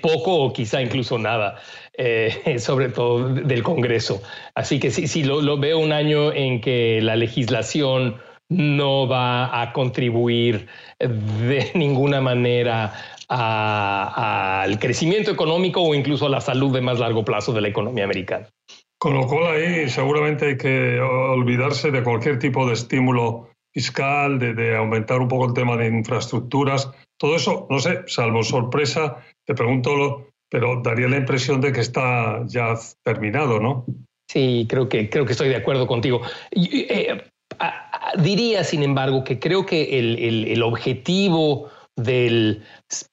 poco 0.00 0.34
o 0.34 0.52
quizá 0.52 0.80
incluso 0.80 1.18
nada, 1.18 1.60
sobre 2.58 2.88
todo 2.88 3.28
del 3.28 3.62
Congreso. 3.62 4.22
Así 4.54 4.80
que 4.80 4.90
sí, 4.90 5.06
sí 5.08 5.24
lo, 5.24 5.58
veo 5.58 5.78
un 5.78 5.92
año 5.92 6.32
en 6.32 6.62
que 6.62 7.00
la 7.02 7.16
legislación 7.16 8.16
no 8.48 9.06
va 9.08 9.60
a 9.60 9.72
contribuir 9.72 10.68
de 10.98 11.70
ninguna 11.74 12.20
manera 12.20 12.94
al 13.28 14.78
crecimiento 14.78 15.30
económico 15.30 15.82
o 15.82 15.94
incluso 15.94 16.26
a 16.26 16.30
la 16.30 16.40
salud 16.40 16.72
de 16.72 16.80
más 16.80 16.98
largo 16.98 17.24
plazo 17.24 17.52
de 17.52 17.60
la 17.60 17.68
economía 17.68 18.04
americana. 18.04 18.48
Con 18.98 19.14
lo 19.14 19.26
cual 19.26 19.54
ahí 19.54 19.88
seguramente 19.88 20.46
hay 20.46 20.56
que 20.56 21.00
olvidarse 21.00 21.90
de 21.90 22.02
cualquier 22.02 22.38
tipo 22.38 22.66
de 22.66 22.72
estímulo 22.72 23.50
fiscal, 23.74 24.38
de, 24.38 24.74
aumentar 24.74 25.20
un 25.20 25.28
poco 25.28 25.46
el 25.46 25.52
tema 25.52 25.76
de 25.76 25.86
infraestructuras. 25.86 26.90
Todo 27.18 27.36
eso, 27.36 27.66
no 27.68 27.78
sé, 27.78 28.04
salvo 28.06 28.42
sorpresa, 28.42 29.18
te 29.44 29.54
pregunto, 29.54 30.28
pero 30.50 30.80
daría 30.82 31.08
la 31.08 31.18
impresión 31.18 31.60
de 31.60 31.72
que 31.72 31.80
está 31.80 32.42
ya 32.46 32.74
terminado, 33.04 33.60
¿no? 33.60 33.84
Sí, 34.30 34.66
creo 34.68 34.88
que, 34.88 35.10
creo 35.10 35.26
que 35.26 35.32
estoy 35.32 35.50
de 35.50 35.56
acuerdo 35.56 35.86
contigo. 35.86 36.22
Eh, 36.52 37.22
diría, 38.18 38.64
sin 38.64 38.82
embargo, 38.82 39.24
que 39.24 39.38
creo 39.38 39.66
que 39.66 39.98
el, 39.98 40.48
el 40.48 40.62
objetivo 40.62 41.68
del 41.96 42.62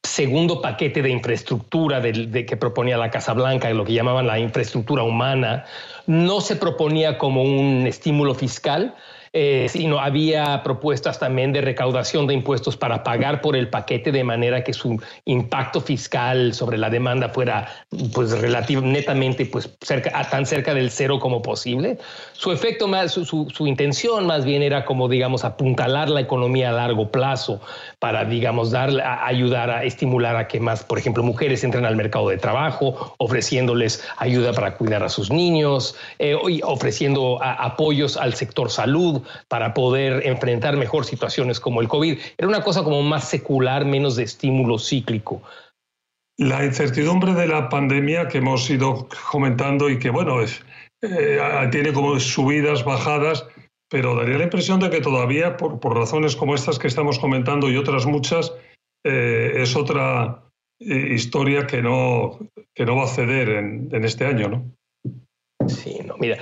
segundo 0.04 0.62
paquete 0.62 1.02
de 1.02 1.10
infraestructura 1.10 2.02
de 2.02 2.46
que 2.46 2.58
proponía 2.58 2.98
la 2.98 3.10
Casa 3.10 3.34
Blanca, 3.34 3.70
lo 3.72 3.86
que 3.86 3.94
llamaban 3.94 4.28
la 4.28 4.40
infraestructura 4.40 5.04
humana, 5.04 5.66
no 6.06 6.42
se 6.42 6.58
proponía 6.58 7.18
como 7.18 7.44
un 7.44 7.88
estímulo 7.88 8.36
fiscal, 8.36 8.94
eh, 9.36 9.66
sino 9.68 10.00
había 10.00 10.62
propuestas 10.62 11.18
también 11.18 11.54
de 11.54 11.62
recaudación 11.62 12.28
de 12.28 12.36
impuestos 12.36 12.78
para 12.78 13.04
pagar 13.04 13.42
por 13.42 13.56
el 13.56 13.68
paquete 13.68 14.12
de 14.12 14.24
manera 14.24 14.64
que 14.64 14.74
su 14.74 15.02
impacto 15.26 15.82
fiscal 15.82 16.54
sobre 16.54 16.78
la 16.78 16.92
demanda 16.92 17.30
fuera 17.30 17.68
pues 18.14 18.30
relativo, 18.40 18.84
netamente 18.84 19.48
pues 19.48 19.76
cerca, 19.82 20.30
tan 20.30 20.46
cerca 20.46 20.76
del 20.76 20.92
cero 20.92 21.18
como 21.20 21.42
posible. 21.42 21.98
Su 22.34 22.52
efecto 22.52 22.88
más, 22.88 23.14
su, 23.14 23.26
su, 23.26 23.66
intención 23.66 24.28
más 24.28 24.46
bien 24.46 24.62
era 24.62 24.86
como 24.86 25.10
digamos 25.10 25.44
apuntalar 25.44 26.12
la 26.12 26.22
economía 26.22 26.70
a 26.70 26.74
largo 26.74 27.10
plazo 27.10 27.60
para 27.98 28.26
digamos 28.26 28.70
dar, 28.70 28.92
ayudar 29.24 29.72
a 29.72 29.84
estimular 29.84 30.36
a 30.36 30.48
que 30.48 30.60
más, 30.60 30.84
por 30.84 31.00
ejemplo, 31.00 31.24
mujeres 31.24 31.64
entren 31.64 31.86
al 31.86 31.96
mercado 31.96 32.30
de 32.30 32.38
trabajo, 32.38 33.16
ofreciéndoles 33.18 34.04
ayuda 34.18 34.54
para 34.54 34.78
cuidar 34.78 35.02
a 35.02 35.10
sus 35.10 35.32
niños, 35.32 35.96
eh, 36.20 36.38
ofreciendo 36.62 37.40
apoyos 37.42 38.16
al 38.16 38.36
sector 38.36 38.70
salud, 38.70 39.23
para 39.48 39.74
poder 39.74 40.26
enfrentar 40.26 40.78
mejor 40.78 41.06
situaciones 41.06 41.60
como 41.60 41.82
el 41.82 41.88
COVID. 41.88 42.18
Era 42.38 42.48
una 42.48 42.64
cosa 42.64 42.84
como 42.84 43.02
más 43.02 43.30
secular, 43.30 43.86
menos 43.86 44.16
de 44.16 44.24
estímulo 44.24 44.80
cíclico. 44.80 45.42
La 46.38 46.66
incertidumbre 46.66 47.34
de 47.34 47.48
la 47.48 47.70
pandemia 47.70 48.28
que 48.28 48.40
hemos 48.40 48.70
ido 48.70 49.08
comentando 49.32 49.90
y 49.90 50.00
que, 50.00 50.10
bueno, 50.10 50.42
es, 50.42 50.64
eh, 51.04 51.40
tiene 51.72 51.94
como 51.94 52.20
subidas, 52.20 52.84
bajadas, 52.84 53.46
pero 53.90 54.16
daría 54.16 54.40
la 54.40 54.46
impresión 54.46 54.80
de 54.80 54.90
que 54.90 55.02
todavía, 55.02 55.58
por, 55.58 55.96
razones 55.96 56.36
como 56.36 56.56
estas 56.56 56.80
que 56.80 56.88
estamos 56.88 57.20
comentando 57.20 57.70
y 57.70 57.78
otras 57.78 58.08
muchas, 58.08 58.52
eh, 59.06 59.52
es 59.58 59.76
otra 59.76 60.44
eh, 60.80 61.14
historia 61.14 61.68
que 61.68 61.82
no, 61.82 62.40
que 62.74 62.86
no 62.86 62.96
va 62.96 63.04
a 63.04 63.08
ceder 63.08 63.50
en, 63.50 63.90
en 63.92 64.04
este 64.04 64.26
año, 64.26 64.50
¿no? 64.50 64.66
Sí, 65.68 66.00
no, 66.06 66.18
mira, 66.18 66.38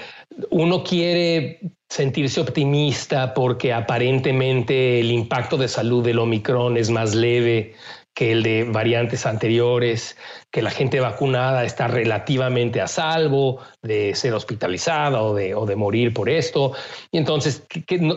uno 0.49 0.83
quiere 0.83 1.59
sentirse 1.89 2.39
optimista 2.39 3.33
porque 3.33 3.73
aparentemente 3.73 4.99
el 4.99 5.11
impacto 5.11 5.57
de 5.57 5.67
salud 5.67 6.03
del 6.03 6.19
Omicron 6.19 6.77
es 6.77 6.89
más 6.89 7.13
leve 7.15 7.75
que 8.13 8.33
el 8.33 8.43
de 8.43 8.65
variantes 8.65 9.25
anteriores, 9.25 10.17
que 10.51 10.61
la 10.61 10.69
gente 10.69 10.99
vacunada 10.99 11.63
está 11.63 11.87
relativamente 11.87 12.81
a 12.81 12.87
salvo 12.87 13.59
de 13.81 14.15
ser 14.15 14.33
hospitalizada 14.33 15.21
o 15.21 15.33
de, 15.33 15.75
morir 15.75 16.13
por 16.13 16.29
esto. 16.29 16.73
Y 17.11 17.17
entonces 17.17 17.63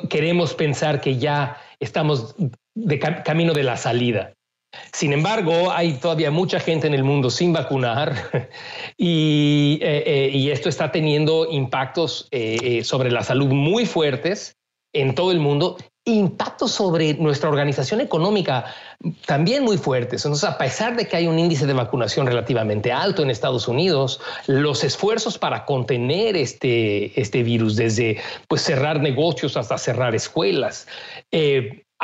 queremos 0.08 0.54
pensar 0.54 1.00
que 1.00 1.16
ya 1.16 1.56
estamos 1.78 2.34
de 2.74 2.98
camino 2.98 3.52
de 3.52 3.62
la 3.62 3.76
salida. 3.76 4.34
Sin 4.92 5.12
embargo, 5.12 5.72
hay 5.72 5.94
todavía 5.94 6.30
mucha 6.30 6.60
gente 6.60 6.86
en 6.86 6.94
el 6.94 7.04
mundo 7.04 7.30
sin 7.30 7.52
vacunar 7.52 8.14
eh, 8.98 9.78
eh, 9.80 10.30
y, 10.32 10.50
esto 10.50 10.68
está 10.68 10.92
teniendo 10.92 11.50
impactos 11.50 12.28
eh, 12.30 12.82
sobre 12.84 13.10
la 13.10 13.22
salud 13.22 13.48
muy 13.48 13.86
fuertes 13.86 14.56
en 14.92 15.16
todo 15.16 15.32
el 15.32 15.40
mundo, 15.40 15.76
impactos 16.04 16.70
sobre 16.70 17.14
nuestra 17.14 17.48
organización 17.48 18.00
económica 18.00 18.66
también 19.26 19.64
muy 19.64 19.78
fuertes. 19.78 20.24
Entonces, 20.24 20.48
a 20.48 20.58
pesar 20.58 20.96
de 20.96 21.08
que 21.08 21.16
hay 21.16 21.26
un 21.26 21.38
índice 21.38 21.66
de 21.66 21.72
vacunación 21.72 22.26
relativamente 22.26 22.92
alto 22.92 23.22
en 23.22 23.30
Estados 23.30 23.66
Unidos, 23.66 24.20
los 24.46 24.84
esfuerzos 24.84 25.38
para 25.38 25.64
contener 25.64 26.36
este, 26.36 27.18
este 27.20 27.42
virus, 27.42 27.74
desde 27.74 28.20
pues, 28.46 28.62
cerrar 28.62 29.00
negocios 29.00 29.56
hasta 29.56 29.76
cerrar 29.78 30.14
escuelas, 30.14 30.86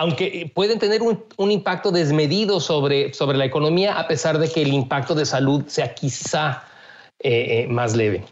aunque 0.00 0.50
pueden 0.54 0.78
tener 0.78 1.02
un, 1.02 1.50
impacto 1.50 1.92
desmedido 1.92 2.58
sobre, 2.58 3.12
sobre 3.12 3.36
la 3.36 3.44
economía, 3.44 3.98
a 3.98 4.08
pesar 4.08 4.38
de 4.38 4.50
que 4.50 4.62
el 4.62 4.72
impacto 4.72 5.14
de 5.14 5.26
salud 5.26 5.66
sea 5.66 5.94
quizá 5.94 6.64
eh, 7.18 7.64
eh, 7.64 7.66
más 7.68 7.94
leve. 7.94 8.24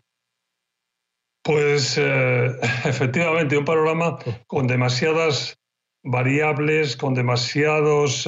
Pues 1.45 1.99
eh, 1.99 2.57
efectivamente, 2.87 3.59
un 3.59 3.67
panorama 3.67 4.19
con 4.47 4.67
demasiadas 4.67 5.59
variables, 6.03 6.97
con 6.97 7.13
demasiados 7.13 8.27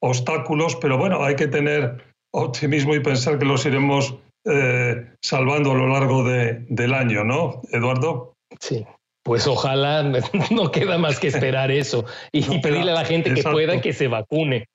obstáculos, 0.00 0.74
pero 0.76 0.96
bueno, 0.96 1.22
hay 1.22 1.36
que 1.36 1.48
tener 1.48 2.02
optimismo 2.32 2.94
y 2.94 3.00
pensar 3.00 3.38
que 3.38 3.44
los 3.44 3.66
iremos 3.66 4.14
salvando 5.20 5.72
a 5.72 5.74
lo 5.74 5.88
largo 5.88 6.24
del 6.24 6.94
año, 6.94 7.24
¿no, 7.24 7.60
Eduardo? 7.72 8.32
Sí, 8.58 8.86
pues 9.22 9.46
ojalá, 9.46 10.02
no 10.50 10.70
queda 10.70 10.98
más 10.98 11.18
que 11.18 11.28
esperar 11.28 11.70
eso 11.70 12.04
y, 12.32 12.58
pedirle 12.60 12.92
a 12.92 12.94
la 12.94 13.04
gente 13.04 13.32
que 13.34 13.42
pueda 13.42 13.80
que 13.80 13.92
se 13.92 14.08
vacune. 14.08 14.66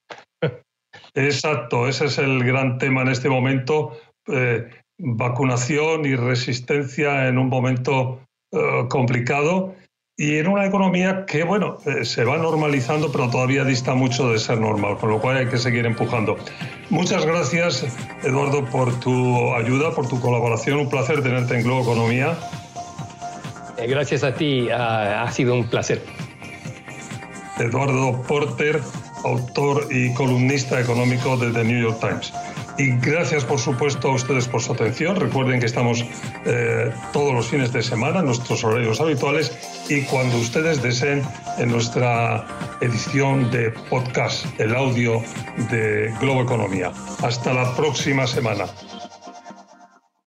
Exacto, 1.13 1.87
ese 1.87 2.05
es 2.05 2.17
el 2.17 2.43
gran 2.43 2.77
tema 2.77 3.01
en 3.01 3.09
este 3.09 3.29
momento. 3.29 3.97
Eh, 4.27 4.67
vacunación 4.97 6.05
y 6.05 6.15
resistencia 6.15 7.27
en 7.27 7.37
un 7.37 7.49
momento 7.49 8.21
eh, 8.51 8.85
complicado 8.89 9.75
y 10.17 10.37
en 10.37 10.47
una 10.47 10.65
economía 10.65 11.25
que, 11.25 11.43
bueno, 11.43 11.77
eh, 11.85 12.05
se 12.05 12.23
va 12.23 12.37
normalizando, 12.37 13.11
pero 13.11 13.29
todavía 13.29 13.65
dista 13.65 13.95
mucho 13.95 14.31
de 14.31 14.39
ser 14.39 14.61
normal, 14.61 14.97
con 14.97 15.09
lo 15.09 15.19
cual 15.19 15.37
hay 15.37 15.47
que 15.47 15.57
seguir 15.57 15.85
empujando. 15.85 16.37
Muchas 16.89 17.25
gracias, 17.25 17.85
Eduardo, 18.23 18.63
por 18.65 18.97
tu 19.01 19.53
ayuda, 19.53 19.91
por 19.91 20.07
tu 20.07 20.21
colaboración. 20.21 20.79
Un 20.79 20.89
placer 20.89 21.21
tenerte 21.21 21.55
en 21.55 21.63
Globo 21.63 21.81
Economía. 21.81 22.37
Eh, 23.77 23.87
gracias 23.87 24.23
a 24.23 24.33
ti, 24.33 24.69
ha 24.71 25.29
sido 25.31 25.55
un 25.55 25.69
placer. 25.69 26.01
Eduardo 27.59 28.21
Porter, 28.23 28.81
autor 29.23 29.87
y 29.89 30.13
columnista 30.13 30.79
económico 30.79 31.37
de 31.37 31.51
The 31.51 31.63
New 31.63 31.81
York 31.81 31.99
Times. 31.99 32.33
Y 32.77 32.89
gracias, 32.97 33.45
por 33.45 33.59
supuesto, 33.59 34.09
a 34.09 34.15
ustedes 34.15 34.49
por 34.49 34.61
su 34.61 34.73
atención. 34.73 35.15
Recuerden 35.15 35.61
que 35.61 35.65
estamos 35.65 36.03
eh, 36.45 36.91
todos 37.13 37.33
los 37.33 37.47
fines 37.47 37.71
de 37.71 37.81
semana 37.81 38.19
en 38.19 38.25
nuestros 38.25 38.63
horarios 38.65 38.99
habituales 38.99 39.85
y 39.89 40.01
cuando 40.01 40.37
ustedes 40.37 40.81
deseen 40.81 41.23
en 41.57 41.71
nuestra 41.71 42.45
edición 42.81 43.49
de 43.51 43.71
podcast, 43.89 44.45
el 44.59 44.75
audio 44.75 45.21
de 45.71 46.13
Globo 46.19 46.41
Economía. 46.41 46.91
Hasta 47.23 47.53
la 47.53 47.73
próxima 47.75 48.27
semana. 48.27 48.65